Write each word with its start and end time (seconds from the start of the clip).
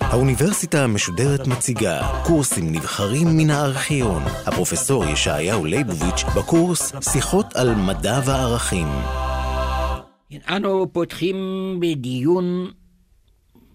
האוניברסיטה 0.00 0.84
המשודרת 0.84 1.46
מציגה 1.46 2.22
קורסים 2.26 2.72
נבחרים 2.72 3.28
מן 3.36 3.50
הארכיון. 3.50 4.22
הפרופסור 4.46 5.04
ישעיהו 5.04 5.64
ליבוביץ' 5.64 6.24
בקורס 6.36 6.92
שיחות 7.12 7.56
על 7.56 7.74
מדע 7.74 8.20
וערכים. 8.26 8.86
אנו 10.48 10.92
פותחים 10.92 11.36
בדיון 11.80 12.70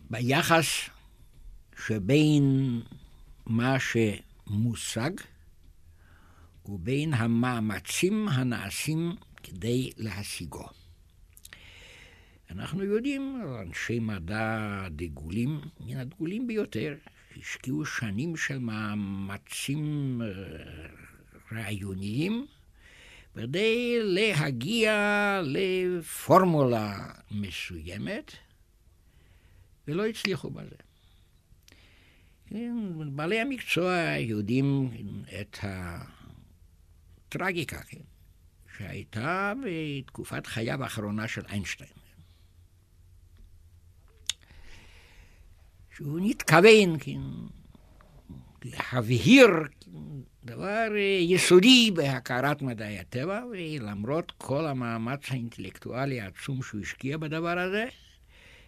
ביחס 0.09 0.65
שבין 1.85 2.81
מה 3.45 3.75
שמושג 3.79 5.11
ובין 6.65 7.13
המאמצים 7.13 8.27
הנעשים 8.27 9.15
כדי 9.43 9.91
להשיגו. 9.97 10.65
אנחנו 12.51 12.83
יודעים, 12.83 13.41
אנשי 13.61 13.99
מדע 13.99 14.87
דגולים, 14.89 15.61
מן 15.79 15.97
הדגולים 15.97 16.47
ביותר, 16.47 16.95
השקיעו 17.37 17.85
שנים 17.85 18.37
של 18.37 18.57
מאמצים 18.57 20.21
אה, 20.21 20.27
רעיוניים 21.51 22.45
כדי 23.35 23.97
להגיע 24.01 25.41
לפורמולה 25.45 27.07
מסוימת, 27.31 28.31
ולא 29.87 30.05
הצליחו 30.05 30.49
בזה. 30.49 30.75
כן, 32.49 32.75
בעלי 33.15 33.39
המקצוע 33.39 34.17
יודעים 34.19 34.89
את 35.41 35.57
הטרגיקה, 37.35 37.81
כן, 37.81 37.97
שהייתה 38.77 39.53
בתקופת 39.65 40.47
חייו 40.47 40.83
האחרונה 40.83 41.27
של 41.27 41.41
איינשטיין. 41.49 41.89
שהוא 45.95 46.19
נתכוון, 46.21 46.99
כן, 46.99 47.21
להבהיר 48.63 49.47
דבר 50.43 50.87
יסודי 51.19 51.91
בהכרת 51.91 52.61
מדעי 52.61 52.99
הטבע, 52.99 53.43
ולמרות 53.51 54.31
כל 54.37 54.65
המאמץ 54.65 55.31
האינטלקטואלי 55.31 56.21
העצום 56.21 56.63
שהוא 56.63 56.81
השקיע 56.81 57.17
בדבר 57.17 57.59
הזה, 57.59 57.85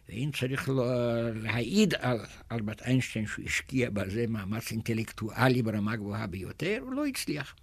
ואם 0.10 0.30
צריך 0.40 0.70
להעיד 1.36 1.94
על 1.94 2.20
אלברט 2.52 2.82
איינשטיין 2.82 3.28
שהוא 3.28 3.46
השקיע 3.46 3.90
בזה 3.90 4.26
מאמץ 4.28 4.72
אינטלקטואלי 4.72 5.62
ברמה 5.62 5.96
גבוהה 5.96 6.28
ביותר, 6.28 6.80
הוא 6.82 6.94
לא 6.94 7.06
הצליח. 7.06 7.56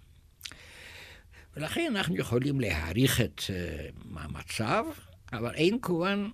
ולכן 1.55 1.93
אנחנו 1.95 2.15
יכולים 2.15 2.59
להעריך 2.59 3.21
את 3.21 3.39
uh, 3.39 3.51
מאמציו, 4.05 4.85
אבל 5.33 5.55
אין 5.55 5.79
כמובן 5.81 6.29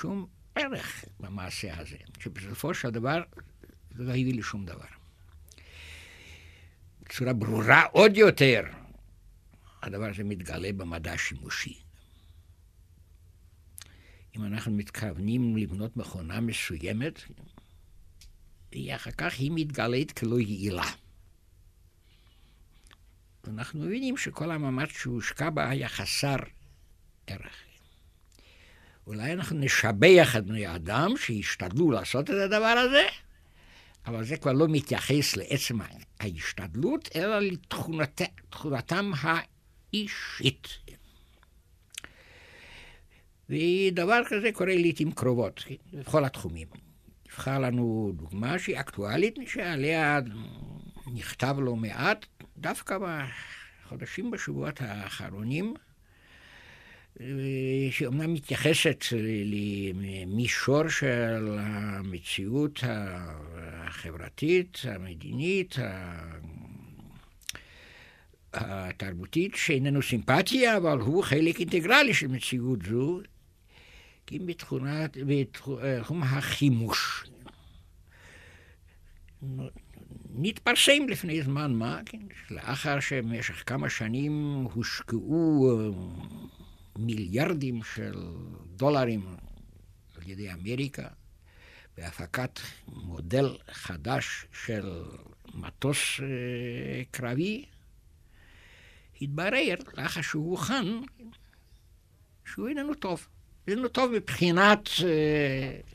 שום 0.00 0.26
ערך 0.54 1.04
במעשה 1.20 1.78
הזה, 1.78 1.96
שבסופו 2.18 2.74
של 2.74 2.90
דבר 2.90 3.22
זה 3.96 4.02
לא 4.02 4.10
הביא 4.10 4.38
לשום 4.38 4.66
דבר. 4.66 4.84
בצורה 7.02 7.32
ברורה 7.32 7.82
עוד 7.82 8.16
יותר, 8.16 8.62
הדבר 9.82 10.10
הזה 10.10 10.24
מתגלה 10.24 10.72
במדע 10.72 11.12
השימושי. 11.12 11.78
אם 14.36 14.44
אנחנו 14.44 14.72
מתכוונים 14.72 15.56
לבנות 15.56 15.96
מכונה 15.96 16.40
מסוימת, 16.40 17.22
אחר 18.94 19.10
כך 19.10 19.34
היא 19.38 19.50
מתגלית 19.54 20.12
כלא 20.12 20.40
יעילה. 20.40 21.03
אנחנו 23.48 23.80
מבינים 23.80 24.16
שכל 24.16 24.50
המאמץ 24.50 24.88
שהושקע 24.88 25.50
בה 25.50 25.68
היה 25.70 25.88
חסר 25.88 26.36
ערך. 27.26 27.56
אולי 29.06 29.32
אנחנו 29.32 29.58
נשבח 29.58 30.36
את 30.36 30.46
בני 30.46 30.66
האדם 30.66 31.16
שהשתדלו 31.16 31.90
לעשות 31.90 32.30
את 32.30 32.34
הדבר 32.34 32.66
הזה, 32.66 33.04
אבל 34.06 34.24
זה 34.24 34.36
כבר 34.36 34.52
לא 34.52 34.66
מתייחס 34.68 35.36
לעצם 35.36 35.78
ההשתדלות, 36.20 37.08
אלא 37.16 37.38
לתכונתם 37.40 39.12
האישית. 39.22 40.68
ודבר 43.50 44.22
כזה 44.26 44.52
קורה 44.52 44.74
לעיתים 44.74 45.12
קרובות, 45.12 45.64
בכל 45.92 46.24
התחומים. 46.24 46.68
נבחר 47.26 47.58
לנו 47.58 48.12
דוגמה 48.16 48.58
שהיא 48.58 48.80
אקטואלית, 48.80 49.38
שעליה 49.46 50.20
נכתב 51.06 51.56
לא 51.58 51.76
מעט, 51.76 52.26
דווקא 52.58 52.98
בחודשים, 52.98 54.30
בשבועות 54.30 54.80
האחרונים, 54.80 55.74
שאומנם 57.90 58.34
מתייחסת 58.34 59.04
למישור 59.94 60.88
של 60.88 61.58
המציאות 61.60 62.80
החברתית, 62.82 64.78
המדינית, 64.84 65.76
התרבותית, 68.52 69.54
שאיננו 69.54 70.02
סימפתיה, 70.02 70.76
אבל 70.76 70.98
הוא 70.98 71.24
חלק 71.24 71.60
אינטגרלי 71.60 72.14
של 72.14 72.26
מציאות 72.26 72.82
זו, 72.82 73.20
כי 74.26 74.38
בתחום 75.26 76.22
החימוש. 76.22 77.24
נתפרסם 80.36 81.08
לפני 81.08 81.42
זמן 81.42 81.72
מה, 81.72 82.00
כן, 82.06 82.18
לאחר 82.50 83.00
שבמשך 83.00 83.62
כמה 83.66 83.90
שנים 83.90 84.64
הושקעו 84.72 85.70
מיליארדים 86.98 87.80
של 87.94 88.14
דולרים 88.76 89.26
על 90.16 90.22
ידי 90.30 90.52
אמריקה 90.52 91.08
בהפקת 91.96 92.60
מודל 92.88 93.56
חדש 93.70 94.46
של 94.64 95.02
מטוס 95.54 96.20
אה, 96.20 97.02
קרבי, 97.10 97.64
התברר, 99.20 99.74
לאחר 99.94 100.20
שהוא 100.20 100.50
הוכן, 100.50 100.84
שהוא 102.44 102.68
איננו 102.68 102.94
טוב. 102.94 103.26
איננו 103.68 103.88
טוב 103.88 104.12
מבחינת 104.12 104.88
uh, 104.88 105.93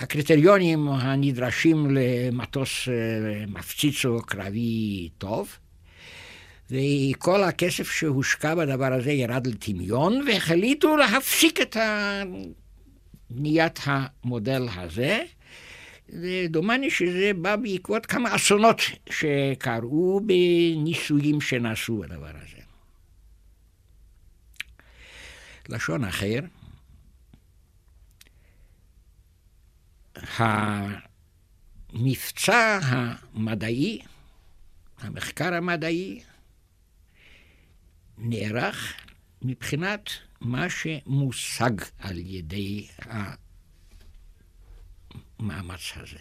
הקריטריונים 0.00 0.88
הנדרשים 0.88 1.90
למטוס 1.90 2.88
uh, 2.88 2.90
מפציץ 3.50 4.04
או 4.04 4.22
קרבי 4.22 5.08
טוב. 5.18 5.56
וכל 6.70 7.42
הכסף 7.42 7.90
שהושקע 7.90 8.54
בדבר 8.54 8.92
הזה 8.92 9.12
ירד 9.12 9.46
לטמיון, 9.46 10.24
והחליטו 10.26 10.96
להפסיק 10.96 11.60
את 11.60 11.76
בניית 13.30 13.80
המודל 13.84 14.68
הזה. 14.76 15.22
ודומני 16.08 16.90
שזה 16.90 17.30
בא 17.36 17.56
בעקבות 17.56 18.06
כמה 18.06 18.36
אסונות 18.36 18.80
שקרו 19.10 20.20
בניסויים 20.26 21.40
שנעשו 21.40 21.98
בדבר 21.98 22.30
הזה. 22.42 22.62
לשון 25.68 26.04
אחר, 26.04 26.38
המבצע 31.92 32.78
המדעי, 32.82 34.00
המחקר 34.98 35.54
המדעי, 35.54 36.22
נערך 38.18 38.94
מבחינת 39.42 40.10
מה 40.40 40.70
שמושג 40.70 41.72
על 41.98 42.18
ידי 42.18 42.88
המאמץ 45.38 45.92
הזה. 45.96 46.18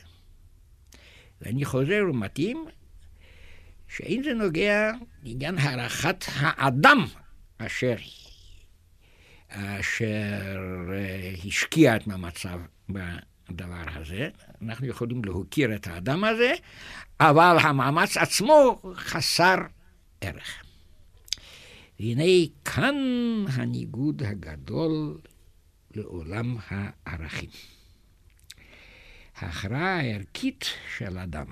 ואני 1.42 1.66
חוזר 1.66 2.04
ומתאים 2.10 2.66
שאין 3.88 4.24
זה 4.24 4.34
נוגע 4.34 4.92
לעניין 5.24 5.58
הערכת 5.58 6.26
האדם 6.36 7.06
אשר, 7.58 7.96
אשר 9.50 10.46
אה, 10.94 11.34
השקיע 11.46 11.96
את 11.96 12.08
מאמציו 12.08 12.60
בדבר 13.50 13.84
הזה. 13.96 14.30
אנחנו 14.62 14.88
יכולים 14.88 15.26
להוקיר 15.26 15.76
את 15.76 15.88
האדם 15.88 16.24
הזה, 16.24 16.54
אבל 17.20 17.58
המאמץ 17.62 18.18
עצמו 18.18 18.82
חסר 18.96 19.56
ערך. 20.22 20.64
והנה 22.00 22.24
כאן 22.66 22.96
הניגוד 23.54 24.24
הגדול 24.24 25.18
לעולם 25.96 26.58
הערכים. 26.68 27.50
ההכרעה 29.36 30.00
הערכית 30.00 30.66
של 30.98 31.18
אדם 31.18 31.46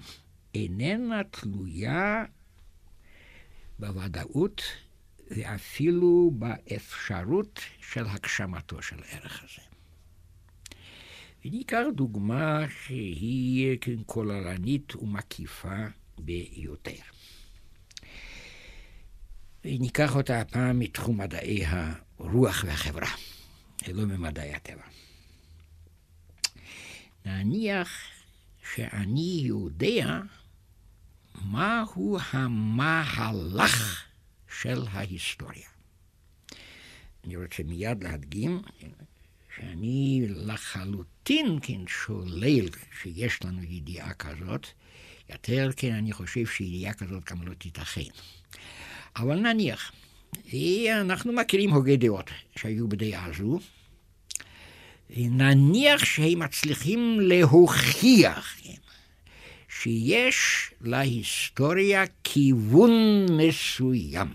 איננה 0.55 1.23
תלויה 1.23 2.25
בוודאות 3.79 4.61
ואפילו 5.31 6.31
באפשרות 6.33 7.59
של 7.81 8.05
הגשמתו 8.07 8.81
של 8.81 8.95
הערך 9.03 9.43
הזה. 9.43 9.66
וניקח 11.45 11.81
דוגמה 11.95 12.66
שהיא 12.84 13.78
כוללנית 14.06 14.95
ומקיפה 14.95 15.86
ביותר. 16.18 17.01
וניקח 19.66 20.16
אותה 20.16 20.42
הפעם 20.42 20.80
מתחום 20.80 21.18
מדעי 21.18 21.63
הרוח 21.66 22.63
והחברה, 22.68 23.10
ולא 23.88 24.06
ממדעי 24.06 24.54
הטבע. 24.54 24.84
נניח 27.25 27.89
שאני 28.74 29.42
יודע 29.44 30.22
מהו 31.45 32.18
המהלך 32.31 34.06
של 34.62 34.84
ההיסטוריה. 34.92 35.68
אני 37.24 37.36
רוצה 37.36 37.63
מיד 37.63 38.04
להדגים 38.04 38.62
שאני 39.57 40.25
לחלוטין 40.30 41.59
כן 41.62 41.88
שולל 41.88 42.65
שיש 43.01 43.44
לנו 43.45 43.63
ידיעה 43.63 44.13
כזאת, 44.13 44.68
יותר 45.30 45.69
כן 45.75 45.94
אני 45.94 46.13
חושב 46.13 46.45
שידיעה 46.45 46.94
כזאת 46.94 47.24
גם 47.31 47.48
לא 47.48 47.54
תיתכן. 47.54 48.01
אבל 49.15 49.39
נניח, 49.39 49.92
אנחנו 51.01 51.33
מכירים 51.33 51.69
הוגי 51.69 51.98
דעות 51.98 52.30
שהיו 52.57 52.88
בדעה 52.88 53.25
הזו, 53.25 53.59
נניח 55.09 56.06
שהם 56.06 56.39
מצליחים 56.39 57.19
להוכיח 57.19 58.57
שיש 59.81 60.71
להיסטוריה 60.81 62.03
כיוון 62.24 63.25
מסוים, 63.30 64.27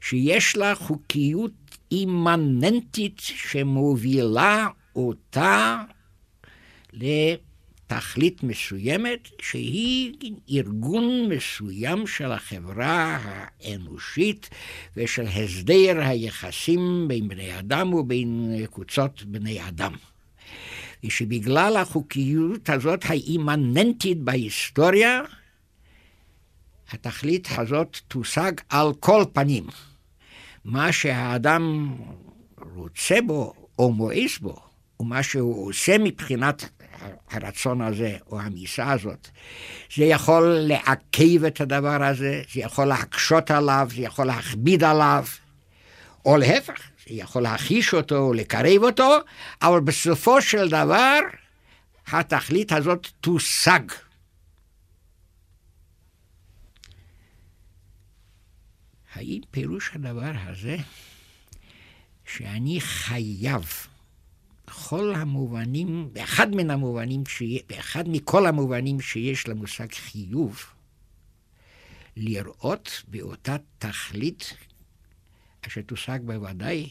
שיש 0.00 0.56
לה 0.56 0.74
חוקיות 0.74 1.52
אימננטית 1.92 3.18
שמובילה 3.18 4.66
אותה 4.96 5.82
לתכלית 6.92 8.42
מסוימת, 8.42 9.28
שהיא 9.42 10.14
ארגון 10.50 11.28
מסוים 11.28 12.06
של 12.06 12.32
החברה 12.32 13.18
האנושית 13.22 14.48
ושל 14.96 15.26
הסדר 15.26 16.00
היחסים 16.00 17.04
בין 17.08 17.28
בני 17.28 17.58
אדם 17.58 17.94
ובין 17.94 18.56
קבוצות 18.70 19.22
בני 19.22 19.68
אדם. 19.68 19.92
ושבגלל 21.04 21.76
החוקיות 21.76 22.70
הזאת 22.70 23.00
האימננטית 23.04 24.18
בהיסטוריה, 24.18 25.20
התכלית 26.90 27.48
הזאת 27.50 27.96
תושג 28.08 28.52
על 28.68 28.92
כל 29.00 29.24
פנים. 29.32 29.66
מה 30.66 30.92
שהאדם 30.92 31.96
רוצה 32.74 33.18
בו 33.26 33.52
או 33.78 33.92
מואס 33.92 34.38
בו, 34.38 34.56
ומה 35.00 35.22
שהוא 35.22 35.68
עושה 35.68 35.98
מבחינת 35.98 36.68
הרצון 37.30 37.80
הזה 37.80 38.16
או 38.30 38.40
המיסה 38.40 38.92
הזאת, 38.92 39.28
זה 39.96 40.04
יכול 40.04 40.58
לעכב 40.60 41.44
את 41.44 41.60
הדבר 41.60 42.04
הזה, 42.04 42.42
זה 42.52 42.60
יכול 42.60 42.84
להקשות 42.84 43.50
עליו, 43.50 43.88
זה 43.94 44.02
יכול 44.02 44.26
להכביד 44.26 44.84
עליו, 44.84 45.24
או 46.24 46.36
להפך, 46.36 46.80
זה 47.08 47.14
יכול 47.14 47.42
להחיש 47.42 47.94
אותו, 47.94 48.32
לקרב 48.32 48.82
אותו, 48.82 49.18
אבל 49.62 49.80
בסופו 49.80 50.42
של 50.42 50.68
דבר 50.68 51.18
התכלית 52.06 52.72
הזאת 52.72 53.06
תושג. 53.20 53.80
האם 59.16 59.40
פירוש 59.50 59.90
הדבר 59.94 60.32
הזה 60.46 60.76
שאני 62.24 62.80
חייב 62.80 63.64
בכל 64.66 65.14
המובנים, 65.14 66.08
באחד 66.12 66.54
מן 66.54 66.70
המובנים, 66.70 67.22
באחד 67.68 68.08
מכל 68.08 68.46
המובנים 68.46 69.00
שיש 69.00 69.48
למושג 69.48 69.92
חיוב, 69.92 70.64
לראות 72.16 73.02
באותה 73.08 73.56
תכלית 73.78 74.54
אשר 75.66 75.80
תושג 75.80 76.18
בוודאי 76.24 76.88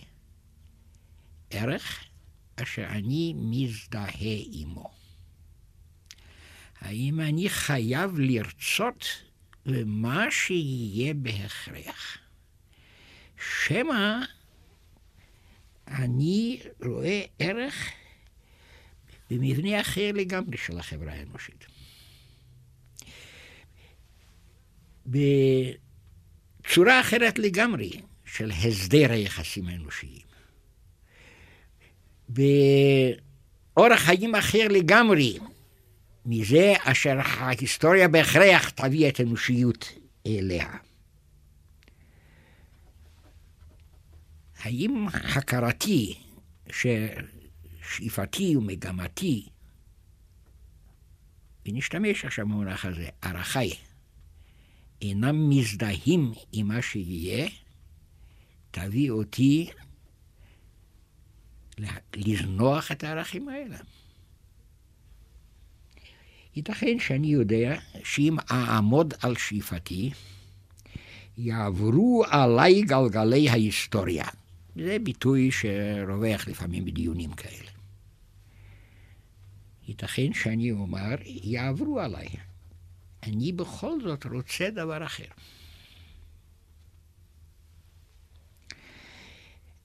ערך 1.49 2.05
אשר 2.55 2.85
אני 2.89 3.33
מזדהה 3.35 4.37
עמו. 4.51 4.91
האם 6.79 7.19
אני 7.19 7.49
חייב 7.49 8.19
לרצות 8.19 9.05
ומה 9.65 10.25
שיהיה 10.31 11.13
בהכרח. 11.13 12.17
שמא 13.37 14.19
אני 15.87 16.59
רואה 16.85 17.21
ערך 17.39 17.91
במבנה 19.29 19.81
אחר 19.81 20.11
לגמרי 20.13 20.57
של 20.57 20.79
החברה 20.79 21.13
האנושית. 21.13 21.65
בצורה 25.05 27.01
אחרת 27.01 27.39
לגמרי 27.39 28.01
של 28.25 28.51
הסדר 28.51 29.11
היחסים 29.11 29.67
האנושיים. 29.67 30.25
באורח 32.29 33.99
חיים 33.99 34.35
אחר 34.35 34.67
לגמרי 34.69 35.39
מזה 36.25 36.73
אשר 36.83 37.19
ההיסטוריה 37.23 38.07
בהכרח 38.07 38.69
תביא 38.69 39.09
את 39.09 39.19
האנושיות 39.19 39.93
אליה. 40.27 40.77
האם 44.59 45.07
הכרתי 45.13 46.19
ששאיפתי 46.71 48.55
ומגמתי, 48.55 49.49
ונשתמש 51.65 52.25
עכשיו 52.25 52.45
במונח 52.45 52.85
הזה, 52.85 53.09
ערכיי, 53.21 53.73
אינם 55.01 55.49
מזדהים 55.49 56.33
עם 56.51 56.67
מה 56.67 56.81
שיהיה, 56.81 57.49
תביא 58.71 59.11
אותי 59.11 59.69
לזנוח 62.15 62.91
את 62.91 63.03
הערכים 63.03 63.49
האלה. 63.49 63.77
ייתכן 66.55 66.99
שאני 66.99 67.27
יודע 67.27 67.79
שאם 68.03 68.37
אעמוד 68.51 69.13
על 69.21 69.35
שאיפתי, 69.35 70.11
יעברו 71.37 72.23
עליי 72.29 72.81
גלגלי 72.81 73.49
ההיסטוריה. 73.49 74.25
זה 74.75 74.97
ביטוי 75.03 75.51
שרווח 75.51 76.47
לפעמים 76.47 76.85
בדיונים 76.85 77.33
כאלה. 77.33 77.71
ייתכן 79.87 80.33
שאני 80.33 80.71
אומר, 80.71 81.15
יעברו 81.25 81.99
עליי. 81.99 82.27
אני 83.23 83.51
בכל 83.51 84.01
זאת 84.03 84.25
רוצה 84.25 84.69
דבר 84.69 85.05
אחר. 85.05 85.25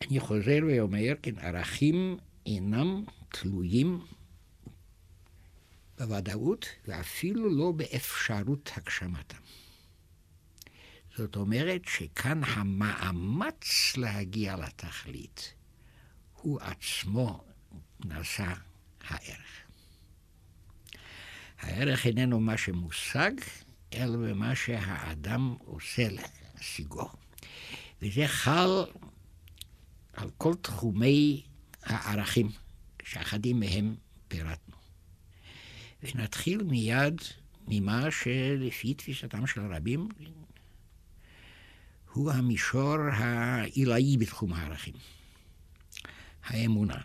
אני 0.00 0.20
חוזר 0.20 0.58
ואומר, 0.68 1.12
כן, 1.22 1.38
ערכים 1.38 2.16
אינם 2.46 3.04
תלויים 3.28 4.00
בוודאות 6.00 6.66
ואפילו 6.88 7.50
לא 7.50 7.72
באפשרות 7.72 8.70
הגשמתם. 8.76 9.38
זאת 11.16 11.36
אומרת 11.36 11.82
שכאן 11.84 12.44
המאמץ 12.44 13.96
להגיע 13.96 14.56
לתכלית 14.56 15.54
הוא 16.32 16.60
עצמו 16.60 17.44
נשא 18.04 18.52
הערך. 19.08 19.60
הערך 21.58 22.06
איננו 22.06 22.40
מה 22.40 22.56
שמושג, 22.56 23.30
אלא 23.92 24.16
במה 24.16 24.56
שהאדם 24.56 25.56
עושה 25.58 26.08
להשיגו. 26.10 27.10
וזה 28.02 28.28
חל 28.28 28.84
על 30.12 30.30
כל 30.38 30.54
תחומי 30.54 31.42
הערכים, 31.82 32.50
שאחדים 33.02 33.60
מהם 33.60 33.94
פירטנו. 34.28 34.69
ונתחיל 36.02 36.62
מיד 36.62 37.20
ממה 37.68 38.10
שלפי 38.10 38.94
תפיסתם 38.94 39.46
של 39.46 39.72
רבים 39.74 40.08
הוא 42.12 42.32
המישור 42.32 42.96
העילאי 43.12 44.16
בתחום 44.16 44.52
הערכים, 44.52 44.94
האמונה. 46.44 47.00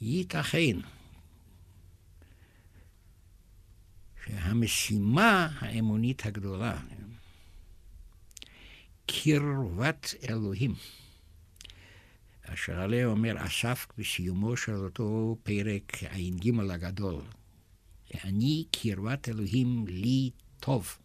ייתכן 0.00 0.76
שהמשימה 4.26 5.48
האמונית 5.58 6.26
הגדולה, 6.26 6.80
קרבת 9.06 10.14
אלוהים, 10.28 10.74
אשר 12.54 12.80
עליה 12.80 13.06
אומר 13.06 13.46
אסף 13.46 13.86
בסיומו 13.98 14.56
של 14.56 14.74
אותו 14.74 15.36
פרק 15.42 16.04
ע"ג 16.04 16.52
הגדול, 16.70 17.22
אני 18.24 18.64
קרבת 18.70 19.28
אלוהים 19.28 19.84
לי 19.88 20.30
טוב. 20.60 20.98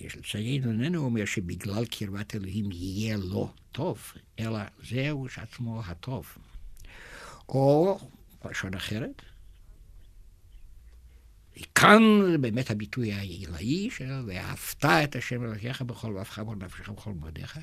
יש 0.00 0.16
לציין, 0.16 0.64
איננו 0.64 1.04
אומר 1.04 1.24
שבגלל 1.24 1.86
קרבת 1.86 2.34
אלוהים 2.34 2.72
יהיה 2.72 3.16
לו 3.16 3.52
טוב, 3.72 4.12
אלא 4.38 4.58
זהו 4.82 5.28
שעצמו 5.28 5.82
הטוב. 5.86 6.38
או, 7.48 7.98
בלשון 8.44 8.74
אחרת, 8.74 9.22
כאן 11.74 12.02
זה 12.30 12.38
באמת 12.38 12.70
הביטוי 12.70 13.12
העילאי 13.12 13.90
של 13.90 14.24
ואהבת 14.26 14.84
את 14.84 15.16
השם 15.16 15.44
אלוקיך 15.44 15.82
בכל 15.82 16.12
ואהבך 16.12 16.38
בכל 16.38 16.56
נפשך 16.56 16.88
בכל 16.88 17.12
מודיך. 17.12 17.58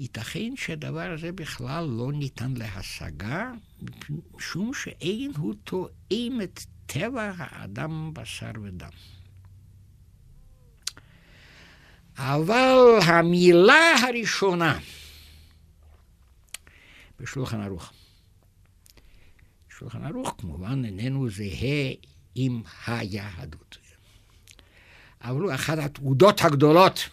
ייתכן 0.00 0.56
שהדבר 0.56 1.10
הזה 1.12 1.32
בכלל 1.32 1.84
לא 1.84 2.12
ניתן 2.12 2.54
להשגה, 2.56 3.52
משום 4.34 4.74
שאין 4.74 5.32
הוא 5.36 5.54
תואם 5.64 6.40
את 6.42 6.60
טבע 6.86 7.32
האדם 7.36 8.14
בשר 8.14 8.50
ודם. 8.62 8.90
אבל 12.16 12.98
המילה 13.06 13.92
הראשונה 14.08 14.78
בשולחן 17.20 17.60
ערוך, 17.60 17.92
שולחן 19.68 20.04
ערוך 20.04 20.34
כמובן 20.38 20.84
איננו 20.84 21.30
זהה 21.30 21.92
עם 22.34 22.62
היהדות. 22.86 23.78
אבל 25.20 25.40
הוא 25.40 25.54
אחת 25.54 25.78
התעודות 25.78 26.44
הגדולות 26.44 27.08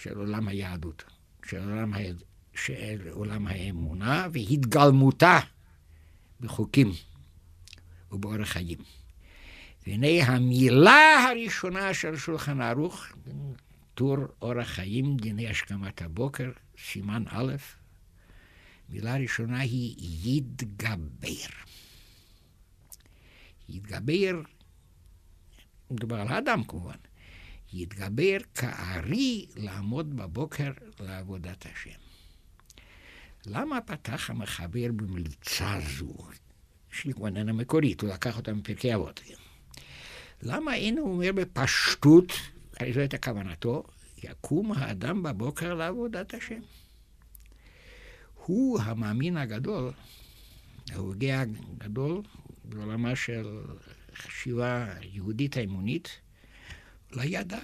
של 0.00 0.18
עולם 0.18 0.48
היהדות, 0.48 1.04
של 1.46 1.70
עולם. 1.70 1.92
של 2.54 3.08
עולם 3.10 3.46
האמונה 3.46 4.26
והתגלמותה 4.32 5.38
בחוקים 6.40 6.92
ובאורח 8.12 8.48
חיים. 8.48 8.78
והנה 9.86 10.24
המילה 10.26 11.24
הראשונה 11.28 11.94
של 11.94 12.16
שולחן 12.16 12.60
ערוך, 12.60 13.06
טור 13.94 14.16
אורח 14.42 14.66
חיים, 14.66 15.16
דיני 15.16 15.48
השכמת 15.48 16.02
הבוקר, 16.02 16.50
סימן 16.78 17.24
א', 17.28 17.52
מילה 18.88 19.16
ראשונה 19.16 19.60
היא 19.60 20.36
יתגבר. 20.36 21.52
יתגבר, 23.68 24.40
מדובר 25.90 26.20
על 26.20 26.28
האדם 26.28 26.64
כמובן, 26.64 26.96
יתגבר 27.72 28.38
כארי 28.54 29.46
לעמוד 29.56 30.16
בבוקר 30.16 30.70
לעבודת 31.00 31.66
השם. 31.66 31.98
למה 33.46 33.80
פתח 33.80 34.30
המחבר 34.30 34.92
במליצה 34.96 35.78
זו, 35.98 36.16
שהיא 36.90 37.14
כבר 37.14 37.26
איננה 37.26 37.52
מקורית, 37.52 38.00
הוא 38.00 38.10
לקח 38.10 38.36
אותה 38.36 38.52
מפרקי 38.52 38.94
אבות. 38.94 39.20
למה 40.42 40.74
אין 40.74 40.98
הוא 40.98 41.12
אומר 41.12 41.32
בפשטות, 41.34 42.32
הרי 42.80 42.92
זו 42.92 43.00
הייתה 43.00 43.18
כוונתו, 43.18 43.84
יקום 44.22 44.72
האדם 44.72 45.22
בבוקר 45.22 45.74
לעבודת 45.74 46.34
השם. 46.34 46.60
הוא 48.34 48.80
המאמין 48.80 49.36
הגדול, 49.36 49.92
ההוגה 50.90 51.40
הגדול 51.40 52.22
בעולמה 52.64 53.16
של 53.16 53.60
חשיבה 54.14 54.86
יהודית 55.02 55.56
האמונית, 55.56 56.20
לא 57.12 57.22
ידע 57.22 57.60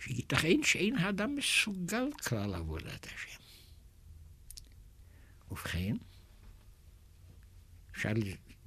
שייתכן 0.00 0.62
שאין 0.62 0.98
האדם 0.98 1.36
מסוגל 1.36 2.04
כלל 2.28 2.54
עבודת 2.54 3.06
השם. 3.06 3.40
ובכן, 5.50 5.96
אפשר 7.90 8.08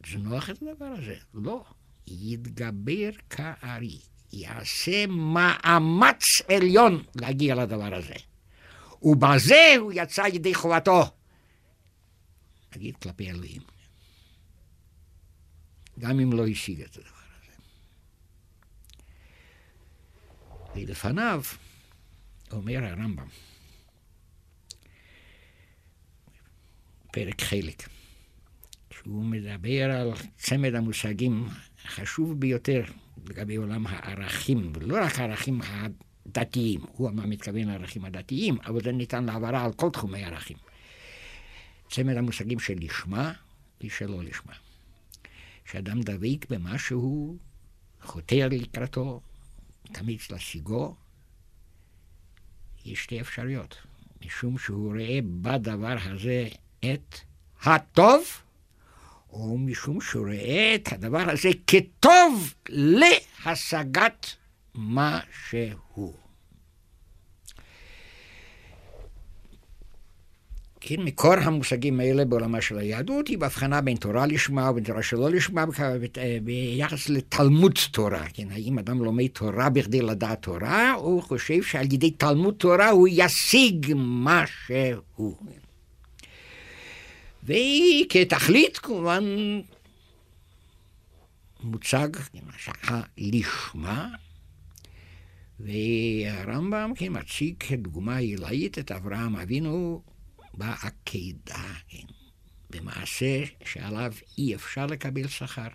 לזנוח 0.05 0.50
את 0.50 0.62
הדבר 0.62 0.86
הזה? 0.86 1.15
לא. 1.33 1.65
יתגבר 2.07 3.10
כארי, 3.29 4.00
יעשה 4.33 5.07
מאמץ 5.07 6.24
עליון 6.55 7.03
להגיע 7.15 7.55
לדבר 7.55 7.95
הזה. 7.95 8.15
ובזה 9.01 9.75
הוא 9.77 9.91
יצא 9.95 10.22
ידי 10.33 10.53
חובתו, 10.53 11.03
נגיד 12.75 12.95
כלפי 12.98 13.29
אלוהים. 13.29 13.62
גם 16.00 16.19
אם 16.19 16.33
לא 16.33 16.48
השיג 16.48 16.81
את 16.81 16.98
הדבר 16.98 17.23
ולפניו 20.75 21.44
אומר 22.51 22.86
הרמב"ם, 22.86 23.27
פרק 27.12 27.42
חלק, 27.42 27.89
שהוא 28.94 29.25
מדבר 29.25 29.92
על 29.92 30.12
צמד 30.38 30.75
המושגים 30.75 31.48
החשוב 31.86 32.39
ביותר 32.39 32.84
לגבי 33.30 33.56
עולם 33.56 33.88
הערכים, 33.88 34.74
ולא 34.75 34.98
רק 35.06 35.20
הערכים 35.20 35.62
הדתיים, 35.62 36.82
הוא 36.92 37.10
אמר 37.10 37.25
מתכוון 37.25 37.68
לערכים 37.68 38.06
הדתיים, 38.06 38.58
אבל 38.65 38.84
זה 38.84 38.92
ניתן 38.92 39.24
להעברה 39.25 39.65
על 39.65 39.74
כל 39.74 39.89
תחומי 39.89 40.24
הערכים. 40.24 40.58
צמד 41.89 42.18
המושגים 42.18 42.60
של 42.60 42.74
לשמה 42.77 43.34
ושלא 43.84 44.24
לשמה. 44.24 44.53
שאדם 45.72 46.01
דבק 46.01 46.46
במה 46.50 46.80
שהוא 46.80 47.38
חותר 48.01 48.48
לקראתו, 48.51 49.22
תמיץ 49.92 50.32
להשיגו, 50.32 50.96
יש 52.86 53.04
שתי 53.04 53.22
אפשרויות. 53.22 53.78
משום 54.25 54.58
שהוא 54.58 54.92
רואה 54.94 55.20
בדבר 55.42 55.98
הזה 56.06 56.48
את 56.80 57.20
הטוב, 57.63 58.24
או 59.30 59.58
משום 59.58 60.02
שהוא 60.02 60.25
רואה 60.25 60.75
את 60.75 60.94
הדבר 60.94 61.30
הזה 61.30 61.50
כטוב 61.68 62.54
להשגת 62.70 64.28
מה 64.74 65.20
שהוא. 65.50 66.23
כן, 70.86 71.02
מקור 71.02 71.34
המושגים 71.34 72.00
האלה 72.00 72.25
בעולמה 72.25 72.62
של 72.62 72.78
היהדות 72.78 73.28
היא 73.28 73.38
בהבחנה 73.38 73.82
בין 73.82 73.98
תורה 73.98 74.25
לשמה 74.25 74.72
ובין 74.72 74.84
תורה 74.84 75.04
שלא 75.04 75.30
לשמה 75.30 75.66
ביחס 76.44 77.10
לתלמוד 77.10 77.80
תורה. 77.92 78.25
כן, 78.34 78.48
האם 78.52 78.80
אדם 78.80 79.04
לומד 79.04 79.28
תורה 79.28 79.70
בכדי 79.70 80.02
לדעת 80.02 80.42
תורה, 80.42 80.94
הוא 80.94 81.22
חושב 81.22 81.63
שעל 81.63 81.86
ידי 81.86 82.12
תלמוד 82.12 82.56
תורה 82.58 82.90
הוא 82.90 83.08
ישיג 83.12 83.94
מה 83.96 84.44
שהוא. 84.48 85.36
והיא 87.44 88.06
כתכלית 88.10 88.78
כמובן 88.78 89.24
מוצג 91.63 92.10
השעה 92.56 93.02
לשמה, 93.18 94.08
והרמב"ם 95.60 96.92
כן 96.96 97.08
מציג 97.10 97.56
כדוגמה 97.60 98.18
עילאית 98.18 98.80
את 98.80 98.92
אברהם 98.92 99.36
אבינו 99.36 100.02
בעקידה, 100.53 101.74
כן, 101.89 102.07
במעשה 102.69 103.43
שעליו 103.65 104.13
אי 104.38 104.55
אפשר 104.55 104.86
לקבל 104.86 105.27
שכר, 105.27 105.67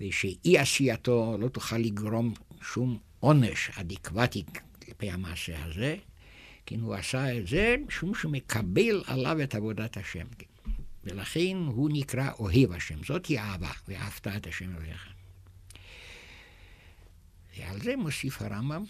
ושאי 0.00 0.58
עשייתו 0.58 1.36
לא 1.40 1.48
תוכל 1.48 1.78
לגרום 1.78 2.34
שום 2.62 2.98
עונש 3.20 3.70
אדיקווטי 3.74 4.44
כלפי 4.84 5.10
המעשה 5.10 5.64
הזה, 5.64 5.96
כן, 6.66 6.80
הוא 6.80 6.94
עשה 6.94 7.38
את 7.38 7.46
זה 7.46 7.76
משום 7.86 8.14
שהוא 8.14 8.32
מקבל 8.32 9.02
עליו 9.06 9.42
את 9.42 9.54
עבודת 9.54 9.96
השם. 9.96 10.26
כן. 10.38 10.46
ולכן 11.04 11.56
הוא 11.66 11.90
נקרא 11.92 12.30
אוהב 12.38 12.72
השם. 12.72 13.04
זאת 13.04 13.26
היא 13.26 13.38
אהבה, 13.38 13.70
ואהבת 13.88 14.26
את 14.26 14.46
השם 14.46 14.76
אליך. 14.76 15.08
ועל 17.58 17.80
זה 17.80 17.96
מוסיף 17.96 18.42
הרמב"ם, 18.42 18.84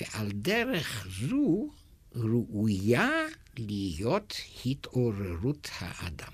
ועל 0.00 0.30
דרך 0.32 1.06
זו 1.10 1.68
ראויה 2.14 3.10
להיות 3.58 4.34
התעוררות 4.66 5.70
האדם. 5.78 6.32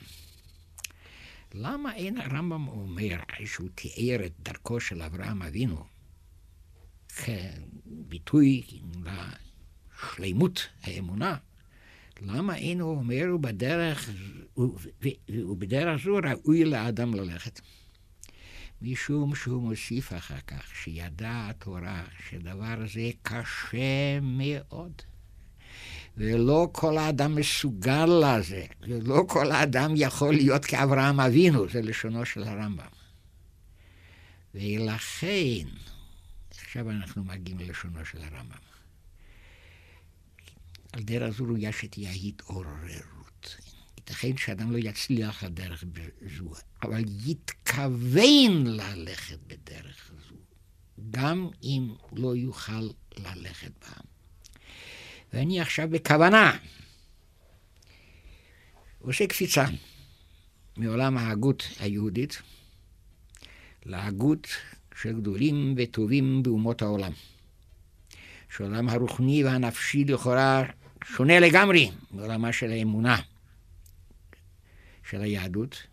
למה 1.55 1.95
אין 1.95 2.21
הרמב"ם 2.21 2.69
אומר, 2.69 3.17
שהוא 3.45 3.69
תיאר 3.75 4.27
את 4.27 4.33
דרכו 4.41 4.81
של 4.81 5.03
אברהם 5.03 5.43
אבינו 5.43 5.85
כביטוי 7.09 8.63
לשלימות 9.05 10.69
האמונה, 10.83 11.37
למה 12.21 12.57
אין 12.57 12.81
הוא 12.81 12.97
אומר, 12.99 13.25
ובדרך, 13.35 14.11
ובדרך 15.29 16.05
זו 16.05 16.19
ראוי 16.23 16.65
לאדם 16.65 17.15
ללכת? 17.15 17.61
משום 18.83 19.35
שהוא 19.35 19.63
מוסיף 19.63 20.13
אחר 20.13 20.41
כך, 20.47 20.77
שידע 20.77 21.47
התורה 21.51 22.05
שדבר 22.29 22.87
זה 22.87 23.11
קשה 23.23 24.21
מאוד. 24.23 25.03
ולא 26.17 26.69
כל 26.73 26.99
האדם 26.99 27.35
מסוגל 27.35 28.07
לזה, 28.07 28.67
ולא 28.89 29.25
כל 29.29 29.53
האדם 29.53 29.93
יכול 29.97 30.35
להיות 30.35 30.65
כאברהם 30.65 31.21
אבינו, 31.21 31.69
זה 31.69 31.83
לשונו 31.83 32.27
של 32.27 32.43
הרמב"ם. 32.43 32.87
ולכן, 34.55 35.69
עכשיו 36.51 36.91
אנחנו 36.91 37.25
מגיעים 37.25 37.59
ללשונו 37.59 38.05
של 38.05 38.19
הרמב"ם. 38.23 38.73
על 40.93 41.03
דרך 41.03 41.37
זו 41.37 41.45
ראויה 41.45 41.73
שתהיה 41.73 42.11
התעוררות. 42.13 43.57
ייתכן 43.97 44.37
שאדם 44.37 44.73
לא 44.73 44.79
יצליח 44.79 45.45
לדרך 45.45 45.85
זו, 46.39 46.53
אבל 46.83 47.05
יתכוון 47.27 48.67
ללכת 48.67 49.39
בדרך 49.47 50.11
זו, 50.29 50.35
גם 51.11 51.49
אם 51.63 51.95
לא 52.13 52.37
יוכל 52.37 52.89
ללכת 53.19 53.73
בה. 53.81 54.12
ואני 55.33 55.61
עכשיו 55.61 55.89
בכוונה 55.91 56.57
עושה 58.99 59.27
קפיצה 59.27 59.65
מעולם 60.77 61.19
ההגות 61.19 61.69
היהודית 61.81 62.43
להגות 63.87 64.49
של 65.01 65.21
גדולים 65.21 65.75
וטובים 65.77 66.43
באומות 66.43 66.83
העולם. 66.83 67.13
שעולם 68.57 68.89
הרוחני 68.89 69.45
והנפשי 69.45 70.05
לכאורה 70.05 70.63
שונה 71.05 71.41
לגמרי 71.41 71.91
מעולמה 72.11 72.53
של 72.53 72.71
האמונה 72.71 73.17
של 75.11 75.23
היהדות, 75.23 75.87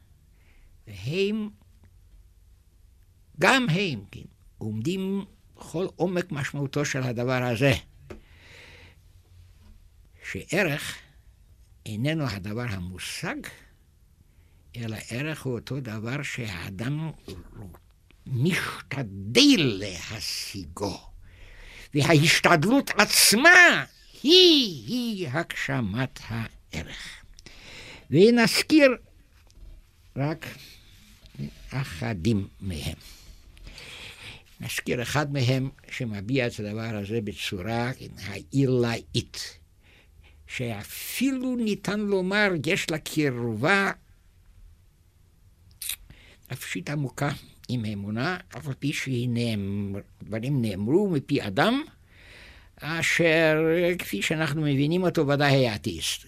והם, 0.87 1.49
גם 3.39 3.69
הם, 3.69 4.03
כן, 4.11 4.21
עומדים 4.57 5.25
בכל 5.57 5.87
עומק 5.95 6.31
משמעותו 6.31 6.85
של 6.85 7.03
הדבר 7.03 7.43
הזה, 7.43 7.73
שערך 10.31 10.95
איננו 11.85 12.25
הדבר 12.27 12.65
המושג, 12.69 13.35
אלא 14.75 14.97
ערך 15.09 15.41
הוא 15.41 15.53
אותו 15.53 15.79
דבר 15.79 16.23
שהאדם 16.23 17.11
משתדל 18.27 19.57
להשיגו. 19.57 20.99
וההשתדלות 21.93 22.89
עצמה 22.89 23.85
היא-היא 24.23 25.29
הגשמת 25.29 26.19
הערך. 26.23 27.23
ונזכיר 28.11 28.91
רק 30.15 30.45
אחדים 31.69 32.47
מהם. 32.61 32.97
נזכיר 34.59 35.01
אחד 35.01 35.33
מהם 35.33 35.69
שמביע 35.91 36.47
את 36.47 36.59
הדבר 36.59 36.95
הזה 36.95 37.21
בצורה 37.21 37.91
העילאית, 38.17 39.58
שאפילו 40.49 41.55
ניתן 41.55 41.99
לומר 41.99 42.51
יש 42.65 42.91
לה 42.91 42.97
קרבה 42.97 43.91
נפשית 46.51 46.89
עמוקה 46.89 47.29
עם 47.69 47.85
האמונה, 47.85 48.37
אף 48.57 48.67
על 48.67 48.73
פי 48.73 48.93
שדברים 48.93 50.61
נאמרו 50.61 51.09
מפי 51.09 51.47
אדם, 51.47 51.83
אשר 52.75 53.57
כפי 53.99 54.21
שאנחנו 54.21 54.61
מבינים 54.61 55.03
אותו 55.03 55.27
ודאי 55.27 55.55
היה 55.55 55.75
אתאיסט. 55.75 56.25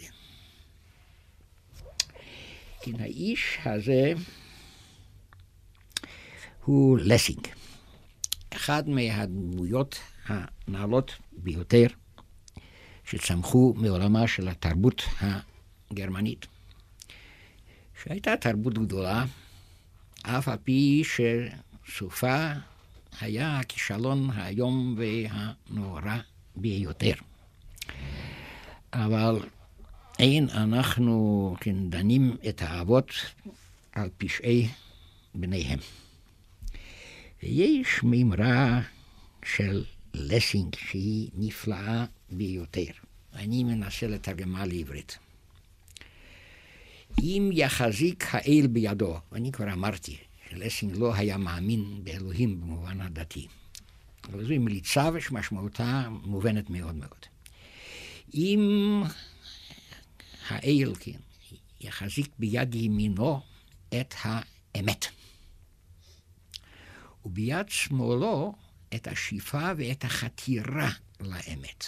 כן, 2.81 2.99
האיש 2.99 3.57
הזה 3.65 4.13
הוא 6.65 6.99
לסינג, 7.01 7.47
אחד 8.49 8.89
מהדמויות 8.89 9.99
הנעלות 10.25 11.11
ביותר 11.31 11.87
שצמחו 13.11 13.73
מעולמה 13.77 14.27
של 14.27 14.47
התרבות 14.47 15.01
הגרמנית, 15.91 16.45
שהייתה 18.03 18.37
תרבות 18.37 18.73
גדולה, 18.77 19.25
אף 20.23 20.47
על 20.47 20.57
פי 20.63 21.03
שסופה 21.85 22.51
היה 23.21 23.59
הכישלון 23.59 24.29
האיום 24.33 24.97
והנורא 24.97 26.17
ביותר. 26.55 27.13
אבל 28.93 29.39
אין 30.19 30.49
אנחנו 30.49 31.55
כן, 31.59 31.89
דנים 31.89 32.37
את 32.49 32.61
האבות 32.61 33.11
על 33.93 34.09
פשעי 34.17 34.67
בניהם. 35.35 35.79
ויש 37.43 38.03
מימרה 38.03 38.81
של 39.45 39.83
לסינג 40.13 40.75
שהיא 40.75 41.29
נפלאה 41.33 42.05
ביותר. 42.29 42.91
אני 43.33 43.63
מנסה 43.63 44.07
לתרגמה 44.07 44.65
לעברית. 44.65 45.17
אם 47.19 47.49
יחזיק 47.53 48.25
האל 48.31 48.67
בידו, 48.67 49.19
ואני 49.31 49.51
כבר 49.51 49.73
אמרתי 49.73 50.17
שלסינג 50.49 50.97
לא 50.97 51.15
היה 51.15 51.37
מאמין 51.37 52.03
באלוהים 52.03 52.61
במובן 52.61 53.01
הדתי, 53.01 53.47
אבל 54.23 54.45
זו 54.45 54.53
מליצה 54.59 55.09
ושמשמעותה 55.13 56.07
מובנת 56.09 56.69
מאוד 56.69 56.95
מאוד. 56.95 57.25
אם 58.33 59.03
האל, 60.47 60.93
כן, 60.99 61.19
יחזיק 61.81 62.31
ביד 62.39 62.75
ימינו 62.75 63.41
את 63.89 64.13
האמת, 64.21 65.05
וביד 67.25 67.69
שמאלו 67.69 68.53
את 68.95 69.07
השאיפה 69.07 69.71
ואת 69.77 70.03
החתירה 70.03 70.91
לאמת, 71.19 71.85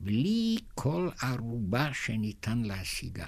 בלי 0.00 0.58
כל 0.74 1.08
ערובה 1.22 1.90
שניתן 1.94 2.62
להשיגה. 2.62 3.26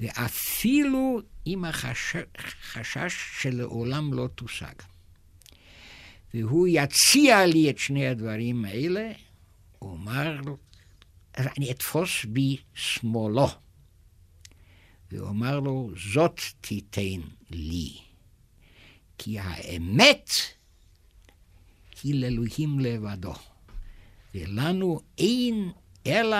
ואפילו 0.00 1.20
עם 1.44 1.64
החשש 1.64 3.14
שלעולם 3.40 4.14
לא 4.14 4.28
תושג. 4.34 4.74
והוא 6.34 6.68
יציע 6.70 7.46
לי 7.46 7.70
את 7.70 7.78
שני 7.78 8.06
הדברים 8.06 8.64
האלה, 8.64 9.12
הוא 9.78 9.96
אמר, 9.96 10.40
אני 11.36 11.70
אתפוס 11.70 12.24
בי 12.24 12.56
שמאלו. 12.74 13.48
והוא 15.10 15.28
אמר 15.28 15.60
לו, 15.60 15.90
זאת 16.12 16.40
תיתן 16.60 17.20
לי. 17.50 17.98
כי 19.18 19.38
האמת 19.38 20.30
היא 22.06 22.14
לאלוהים 22.14 22.80
לבדו, 22.80 23.34
ולנו 24.34 25.00
אין 25.18 25.72
אלא 26.06 26.36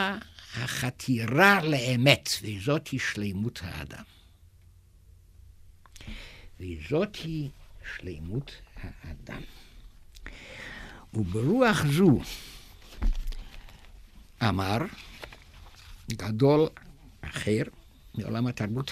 החתירה 0.54 1.64
לאמת, 1.64 2.28
וזאת 2.42 2.88
היא 2.88 3.00
שלמות 3.00 3.60
האדם. 3.62 4.04
וזאת 6.60 7.16
היא 7.16 7.50
שלמות 7.96 8.52
האדם. 8.76 9.42
וברוח 11.14 11.86
זו 11.86 12.20
אמר 14.42 14.78
גדול 16.10 16.68
אחר 17.20 17.62
מעולם 18.14 18.46
התרבות 18.46 18.90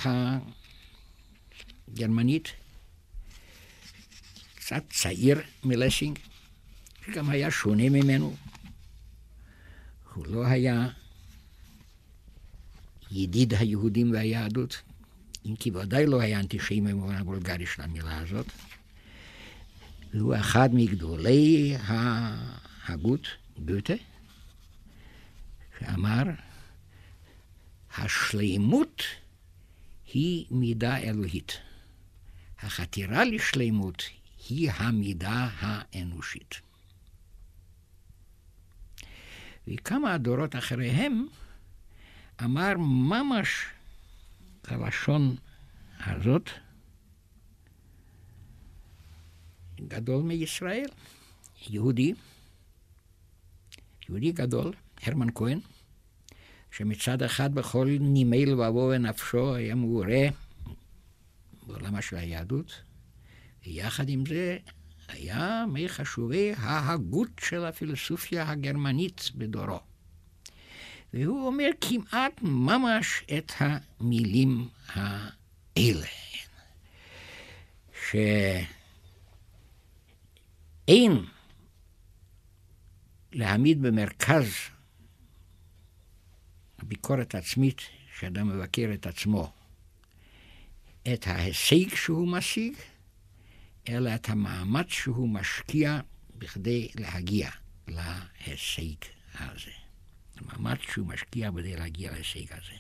הגרמנית, 1.88 2.52
קצת 4.54 4.84
צעיר 4.90 5.40
מלסינג, 5.64 6.18
שגם 7.06 7.30
היה 7.30 7.50
שונה 7.50 7.88
ממנו. 7.90 8.36
הוא 10.14 10.26
לא 10.26 10.46
היה 10.46 10.88
ידיד 13.10 13.54
היהודים 13.54 14.12
והיהדות, 14.12 14.82
אם 15.46 15.56
כי 15.56 15.70
ודאי 15.70 16.06
לא 16.06 16.20
היה 16.20 16.40
אנטישמי 16.40 16.80
במובן 16.80 17.14
הבולגרי 17.14 17.66
של 17.66 17.82
המילה 17.82 18.18
הזאת. 18.18 18.46
והוא 20.14 20.36
אחד 20.36 20.68
מגדולי 20.72 21.76
ההגות, 21.80 23.28
גוטה, 23.64 23.94
שאמר, 25.78 26.22
השלימות 27.96 29.02
היא 30.12 30.46
מידה 30.50 30.96
אלוהית. 30.96 31.58
החתירה 32.62 33.24
לשלימות 33.24 34.02
היא 34.48 34.70
המידה 34.70 35.48
האנושית. 35.58 36.60
וכמה 39.68 40.18
דורות 40.18 40.56
אחריהם 40.56 41.26
אמר 42.44 42.72
ממש 42.78 43.66
הלשון 44.64 45.36
הזאת, 46.00 46.50
גדול 49.80 50.22
מישראל, 50.22 50.88
יהודי, 51.68 52.12
יהודי 54.08 54.32
גדול, 54.32 54.72
הרמן 55.02 55.28
כהן, 55.34 55.60
שמצד 56.70 57.22
אחד 57.22 57.54
בכל 57.54 57.88
נימי 58.00 58.46
לבבו 58.46 58.90
ונפשו 58.94 59.54
היה 59.54 59.74
מעורה 59.74 60.28
בעולמה 61.66 62.02
של 62.02 62.16
היהדות, 62.16 62.80
ויחד 63.66 64.08
עם 64.08 64.26
זה 64.26 64.58
היה 65.08 65.64
מחשובי 65.68 66.52
ההגות 66.56 67.28
של 67.40 67.64
הפילוסופיה 67.64 68.50
הגרמנית 68.50 69.30
בדורו. 69.34 69.80
והוא 71.14 71.46
אומר 71.46 71.68
כמעט 71.80 72.42
ממש 72.42 73.22
את 73.38 73.52
המילים 73.58 74.68
האלה, 74.88 76.06
שאין 78.08 78.44
להעמיד 83.32 83.82
במרכז 83.82 84.46
הביקורת 86.78 87.34
העצמית 87.34 87.80
שאדם 88.18 88.48
מבקר 88.48 88.90
את 88.94 89.06
עצמו, 89.06 89.52
את 91.12 91.26
ההישג 91.26 91.94
שהוא 91.94 92.28
משיג, 92.28 92.74
אלא 93.88 94.14
את 94.14 94.28
המאמץ 94.28 94.86
שהוא 94.88 95.28
משקיע 95.28 96.00
בכדי 96.38 96.88
להגיע 96.94 97.50
להישג 97.88 98.94
הזה. 99.34 99.70
המאמץ 100.36 100.78
שהוא 100.92 101.06
משקיע 101.06 101.50
כדי 101.56 101.76
להגיע 101.76 102.12
להישג 102.12 102.52
הזה. 102.52 102.76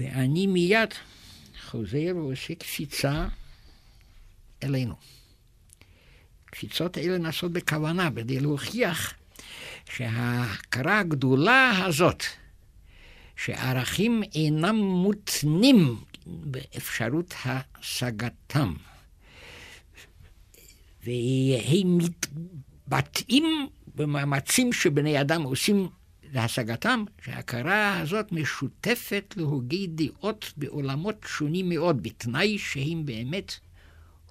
ואני 0.00 0.46
מיד 0.46 0.94
חוזר 1.70 2.12
ועושה 2.14 2.54
קפיצה 2.54 3.28
אלינו. 4.62 4.94
קפיצות 6.44 6.98
אלה 6.98 7.18
נעשות 7.18 7.52
בכוונה, 7.52 8.10
כדי 8.16 8.40
להוכיח 8.40 9.14
שההכרה 9.90 10.98
הגדולה 10.98 11.84
הזאת, 11.86 12.22
שערכים 13.36 14.22
אינם 14.34 14.76
מותנים 14.76 15.96
באפשרות 16.26 17.34
השגתם, 17.44 18.74
והם 21.06 21.98
מתבטאים 21.98 23.68
במאמצים 23.94 24.72
שבני 24.72 25.20
אדם 25.20 25.42
עושים 25.42 25.88
להשגתם, 26.32 27.04
שההכרה 27.24 28.00
הזאת 28.00 28.32
משותפת 28.32 29.34
להוגי 29.36 29.86
דעות 29.86 30.52
בעולמות 30.56 31.16
שונים 31.26 31.68
מאוד, 31.68 32.02
בתנאי 32.02 32.58
שהם 32.58 33.06
באמת 33.06 33.54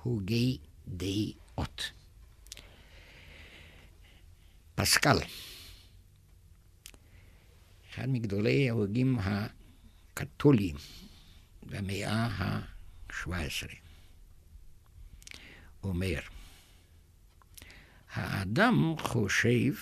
הוגי 0.03 0.57
דעות. 0.87 1.91
פסקל, 4.75 5.17
אחד 7.93 8.09
מגדולי 8.09 8.69
ההוגים 8.69 9.17
הקתוליים 9.19 10.75
במאה 11.63 12.25
ה-17, 12.25 13.27
אומר, 15.83 16.19
האדם 18.15 18.95
חושב 18.99 19.73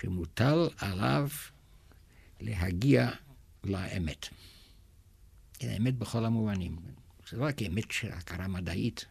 שמוטל 0.00 0.68
עליו 0.78 1.28
להגיע 2.40 3.10
לאמת. 3.64 4.28
האמת 5.60 5.98
בכל 5.98 6.24
המובנים. 6.24 6.76
זה 7.30 7.36
לא 7.36 7.44
רק 7.44 7.62
אמת 7.62 7.90
של 7.90 8.12
הכרה 8.12 8.48
מדעית, 8.48 9.04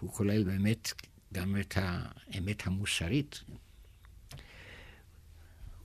הוא 0.00 0.12
כולל 0.12 0.44
באמת 0.44 0.92
גם 1.32 1.56
את 1.60 1.74
האמת 1.76 2.66
המוסרית. 2.66 3.40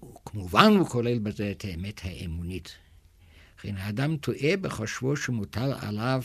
וכמובן 0.03 0.71
הוא 0.77 0.87
כולל 0.87 1.19
בזה 1.19 1.51
את 1.51 1.65
האמת 1.65 2.01
האמונית. 2.03 2.75
לכן 3.59 3.77
האדם 3.77 4.17
טועה 4.17 4.57
בחושבו 4.61 5.17
שמוטל 5.17 5.73
עליו 5.81 6.21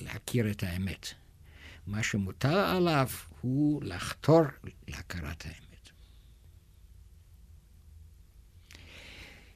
להכיר 0.00 0.50
את 0.50 0.62
האמת. 0.62 1.14
מה 1.86 2.02
שמוטל 2.02 2.48
עליו 2.48 3.08
הוא 3.40 3.82
לחתור 3.84 4.42
להכרת 4.88 5.46
האמת. 5.46 5.90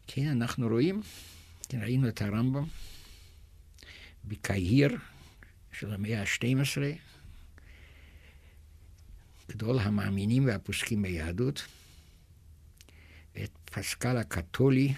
כן, 0.06 0.28
אנחנו 0.28 0.68
רואים, 0.68 1.02
כן, 1.68 1.80
ראינו 1.82 2.08
את 2.08 2.22
הרמב"ם 2.22 2.64
בקהיר 4.24 4.96
של 5.72 5.92
המאה 5.92 6.20
ה-12, 6.20 6.80
גדול 9.48 9.78
המאמינים 9.78 10.46
והפוסקים 10.46 11.02
ביהדות, 11.02 11.66
ואת 13.34 13.50
פסקל 13.64 14.16
הקתולי 14.16 14.94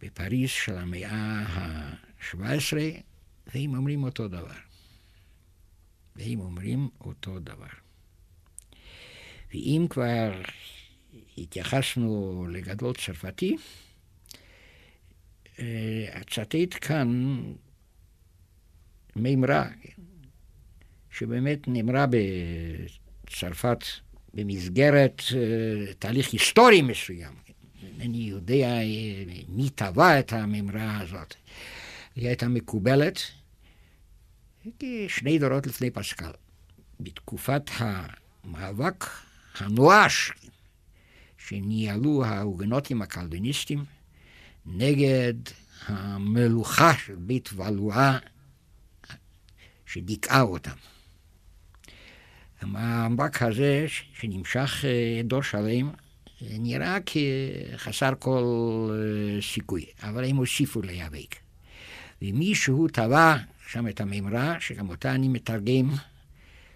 בפריז 0.00 0.50
של 0.50 0.78
המאה 0.78 1.42
ה-17, 1.48 2.76
והם 3.46 3.74
אומרים 3.74 4.04
אותו 4.04 4.28
דבר. 4.28 4.71
והם 6.16 6.40
אומרים 6.40 6.88
אותו 7.00 7.38
דבר. 7.38 7.66
ואם 9.50 9.86
כבר 9.90 10.42
התייחסנו 11.38 12.46
לגדול 12.50 12.94
צרפתי, 12.94 13.56
אצטט 16.10 16.74
כאן 16.80 17.40
מימרה, 19.16 19.68
שבאמת 21.10 21.68
נאמרה 21.68 22.06
בצרפת 23.26 23.84
במסגרת 24.34 25.22
תהליך 25.98 26.32
היסטורי 26.32 26.82
מסוים. 26.82 27.34
אינני 27.82 28.18
יודע 28.18 28.78
מי 29.48 29.70
טבע 29.70 30.18
את 30.18 30.32
המימרה 30.32 31.00
הזאת. 31.00 31.34
היא 32.16 32.26
הייתה 32.26 32.48
מקובלת 32.48 33.22
כשני 34.78 35.38
דורות 35.38 35.66
לפני 35.66 35.90
פסקל. 35.90 36.30
בתקופת 37.00 37.62
המאבק 37.76 39.04
הנואש 39.58 40.32
שניהלו 41.38 42.24
ההוגנוטים 42.24 43.02
הקלדיניסטים 43.02 43.84
נגד 44.66 45.34
המלוכה 45.86 46.92
של 47.06 47.14
בית 47.14 47.50
ולואה 47.52 48.18
שדיכאה 49.86 50.40
אותם. 50.40 50.76
המאבק 52.60 53.42
הזה, 53.42 53.86
שנמשך 54.14 54.84
דור 55.24 55.42
שלם, 55.42 55.90
נראה 56.40 56.98
כחסר 57.06 58.12
כל 58.18 58.90
סיכוי, 59.40 59.84
אבל 60.02 60.24
הם 60.24 60.36
הוסיפו 60.36 60.82
להיאבק. 60.82 61.36
ומישהו 62.22 62.88
טבע 62.88 63.36
שם 63.72 63.88
את 63.88 64.00
המימרה, 64.00 64.56
שגם 64.60 64.88
אותה 64.88 65.14
אני 65.14 65.28
מתרגם 65.28 65.90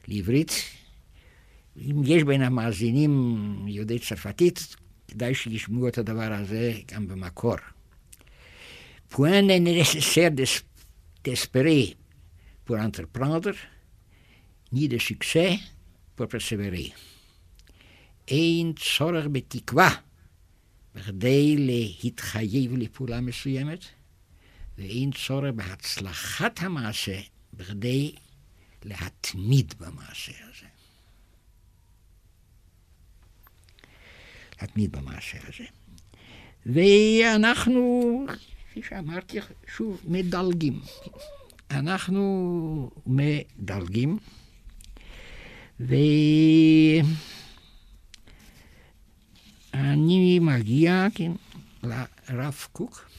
לעברית. 0.08 0.50
אם 1.76 2.02
יש 2.04 2.22
בין 2.22 2.42
המאזינים 2.42 3.12
יהודי 3.68 3.98
צרפתית, 3.98 4.76
כדאי 5.08 5.34
שישמעו 5.34 5.88
את 5.88 5.98
הדבר 5.98 6.32
הזה 6.32 6.72
גם 6.92 7.08
במקור. 7.08 7.56
Point 9.12 9.42
n'est 9.48 9.60
nécessaire 9.60 10.30
d'espérer 11.24 11.94
pour 12.64 12.76
entreprendre, 12.76 13.54
de 14.72 14.98
succès 14.98 15.52
pour 16.16 16.26
persévérer. 16.26 16.90
אין 18.28 18.72
צורך 18.72 19.26
בתקווה 19.32 19.90
בכדי 20.94 21.56
להתחייב 21.58 22.76
לפעולה 22.76 23.20
מסוימת, 23.20 23.84
ואין 24.78 25.10
צורך 25.12 25.54
בהצלחת 25.54 26.62
המעשה 26.62 27.20
בכדי 27.54 28.12
להתמיד 28.84 29.74
במעשה 29.80 30.32
הזה. 30.32 30.66
להתמיד 34.62 34.92
במעשה 34.92 35.38
הזה. 35.48 35.64
ואנחנו, 36.66 38.26
כפי 38.70 38.82
שאמרתי, 38.88 39.38
שוב, 39.76 40.00
מדלגים. 40.04 40.80
אנחנו 41.70 42.90
מדלגים, 43.06 44.18
ואני 45.80 47.02
מגיע, 50.40 51.06
כן, 51.14 51.32
לרב 51.82 52.66
קוק 52.72 53.10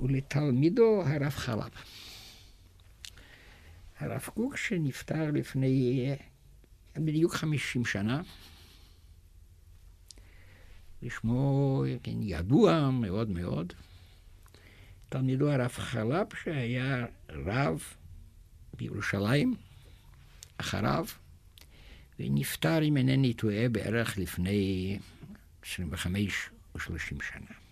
ולתלמידו 0.00 1.02
הרב 1.06 1.30
חלב. 1.30 1.70
הרב 3.98 4.20
קוק 4.34 4.56
שנפטר 4.56 5.30
לפני 5.30 6.10
בדיוק 6.96 7.34
חמישים 7.34 7.84
שנה, 7.84 8.22
ושמו 11.02 11.84
כן, 12.02 12.22
ידוע 12.22 12.90
מאוד 12.90 13.30
מאוד. 13.30 13.72
תלמידו 15.08 15.50
הרב 15.50 15.72
חלב, 15.72 16.26
שהיה 16.42 17.06
רב 17.30 17.82
בירושלים 18.76 19.54
אחריו, 20.56 21.06
ונפטר, 22.18 22.82
אם 22.82 22.96
אינני 22.96 23.34
טועה, 23.34 23.68
בערך 23.68 24.18
לפני 24.18 24.98
25 25.62 26.50
או 26.74 26.80
30 26.80 27.18
שנה. 27.20 27.67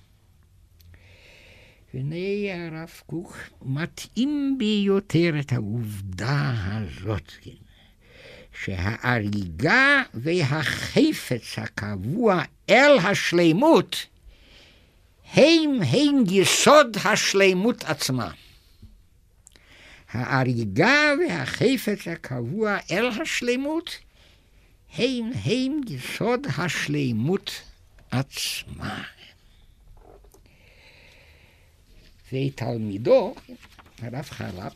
והנה 1.96 2.66
הרב 2.66 2.90
קוק 3.06 3.36
מתאים 3.62 4.54
ביותר 4.58 5.40
את 5.40 5.52
העובדה 5.52 6.52
הזאת, 6.66 7.32
כן, 7.40 7.50
שההריגה 8.62 10.02
והחפץ 10.14 11.58
הקבוע 11.58 12.42
אל 12.70 12.98
השלימות 12.98 14.06
הם 15.32 15.80
הם 15.82 16.24
יסוד 16.30 16.96
השלימות 17.04 17.84
עצמה. 17.84 18.30
ההריגה 20.10 21.12
והחפץ 21.28 22.08
הקבוע 22.08 22.78
אל 22.90 23.06
השלימות 23.22 23.98
הם 24.94 25.30
הם 25.44 25.80
יסוד 25.88 26.46
השלימות 26.58 27.50
עצמה. 28.10 29.15
ותלמידו, 32.32 33.34
הרב 33.98 34.24
חלב, 34.24 34.72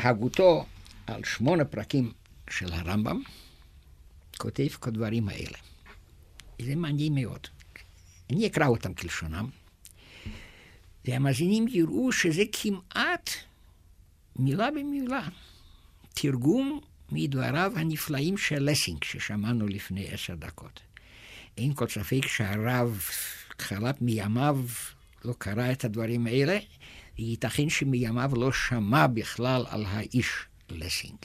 בהגותו 0.00 0.66
על 1.06 1.24
שמונה 1.24 1.64
פרקים 1.64 2.12
של 2.50 2.72
הרמב"ם, 2.72 3.22
כותב 4.38 4.68
כדברים 4.68 5.28
האלה. 5.28 5.58
זה 6.62 6.76
מעניין 6.76 7.14
מאוד. 7.14 7.48
אני 8.30 8.46
אקרא 8.46 8.66
אותם 8.66 8.94
כלשונם, 8.94 9.48
והמאזינים 11.04 11.68
יראו 11.68 12.12
שזה 12.12 12.42
כמעט 12.52 13.30
מילה 14.36 14.70
במילה. 14.70 15.28
תרגום 16.14 16.80
מדבריו 17.12 17.72
הנפלאים 17.76 18.38
של 18.38 18.70
לסינג, 18.70 19.04
ששמענו 19.04 19.66
לפני 19.66 20.08
עשר 20.08 20.34
דקות. 20.34 20.80
אין 21.58 21.74
כל 21.74 21.88
ספק 21.88 22.26
שהרב 22.26 23.00
חלק 23.58 23.94
מימיו 24.00 24.58
לא 25.24 25.34
קרא 25.38 25.72
את 25.72 25.84
הדברים 25.84 26.26
האלה, 26.26 26.58
וייתכן 27.18 27.68
שמימיו 27.68 28.30
לא 28.36 28.52
שמע 28.52 29.06
בכלל 29.06 29.64
על 29.68 29.84
האיש 29.88 30.30
לסינג. 30.70 31.18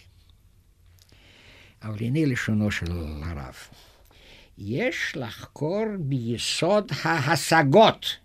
אבל 1.81 1.97
הנה 1.99 2.25
לשונו 2.25 2.71
של 2.71 2.91
הרב. 3.23 3.55
יש 4.57 5.13
לחקור 5.15 5.85
ביסוד 5.99 6.91
ההשגות, 7.03 8.15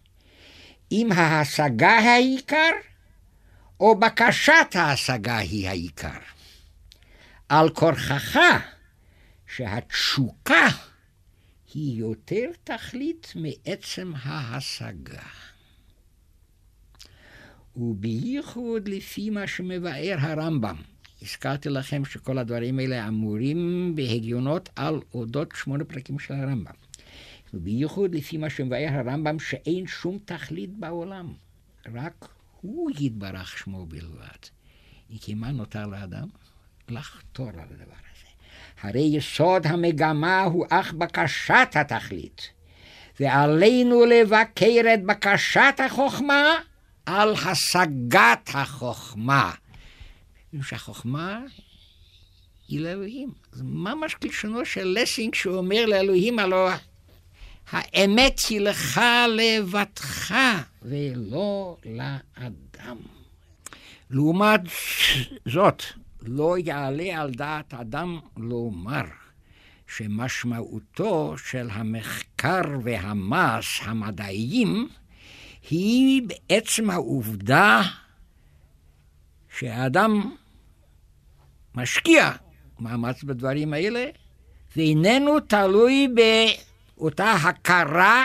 אם 0.92 1.12
ההשגה 1.12 1.98
העיקר, 1.98 2.70
או 3.80 4.00
בקשת 4.00 4.74
ההשגה 4.74 5.36
היא 5.36 5.68
העיקר. 5.68 6.18
על 7.48 7.70
כורחך 7.70 8.38
שהתשוקה 9.46 10.68
היא 11.74 11.98
יותר 11.98 12.50
תכלית 12.64 13.32
מעצם 13.36 14.12
ההשגה. 14.16 15.22
ובייחוד 17.76 18.88
לפי 18.88 19.30
מה 19.30 19.46
שמבאר 19.46 20.16
הרמב"ם. 20.18 20.76
הזכרתי 21.22 21.68
לכם 21.68 22.04
שכל 22.04 22.38
הדברים 22.38 22.78
האלה 22.78 23.08
אמורים 23.08 23.92
בהגיונות 23.94 24.68
על 24.76 25.00
אודות 25.14 25.48
שמונה 25.54 25.84
פרקים 25.84 26.18
של 26.18 26.34
הרמב"ם. 26.34 26.74
ובייחוד 27.54 28.14
לפי 28.14 28.36
מה 28.36 28.50
שמבאר 28.50 28.88
הרמב"ם 28.90 29.38
שאין 29.38 29.86
שום 29.86 30.18
תכלית 30.24 30.70
בעולם, 30.78 31.32
רק 31.94 32.28
הוא 32.60 32.90
יתברך 33.00 33.58
שמו 33.58 33.86
בלבד. 33.86 34.38
כי 35.20 35.34
מה 35.34 35.52
נותר 35.52 35.86
לאדם? 35.86 36.28
לחתור 36.88 37.48
על 37.48 37.60
הדבר. 37.60 38.03
הרי 38.82 39.10
יסוד 39.12 39.66
המגמה 39.66 40.42
הוא 40.42 40.66
אך 40.70 40.92
בקשת 40.92 41.68
התכלית, 41.74 42.50
ועלינו 43.20 44.04
לבקר 44.04 44.94
את 44.94 45.04
בקשת 45.04 45.80
החוכמה 45.86 46.54
על 47.06 47.34
השגת 47.34 48.50
החוכמה. 48.54 49.52
שהחוכמה 50.62 51.40
היא 52.68 52.80
לאלוהים. 52.80 53.32
זה 53.52 53.64
ממש 53.64 54.14
כלשונו 54.14 54.64
של 54.64 54.96
לסינג 55.00 55.34
שאומר 55.34 55.86
לאלוהים 55.86 56.38
הלא 56.38 56.68
האמת 57.70 58.40
היא 58.50 58.60
לך 58.60 59.00
לבדך 59.28 60.34
ולא 60.82 61.76
לאדם. 61.84 62.96
לעומת 64.10 64.60
זאת, 65.48 65.82
לא 66.24 66.58
יעלה 66.58 67.20
על 67.20 67.30
דעת 67.30 67.74
אדם 67.74 68.18
לומר 68.36 69.04
שמשמעותו 69.86 71.34
של 71.38 71.68
המחקר 71.72 72.62
והמס 72.82 73.66
המדעיים 73.82 74.88
היא 75.70 76.22
בעצם 76.22 76.90
העובדה 76.90 77.82
שהאדם 79.58 80.36
משקיע 81.74 82.32
מאמץ 82.80 83.22
בדברים 83.22 83.72
האלה, 83.72 84.06
ואיננו 84.76 85.40
תלוי 85.40 86.08
באותה 86.96 87.32
הכרה 87.32 88.24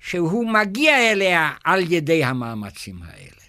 שהוא 0.00 0.48
מגיע 0.48 1.12
אליה 1.12 1.52
על 1.64 1.92
ידי 1.92 2.24
המאמצים 2.24 3.02
האלה. 3.02 3.43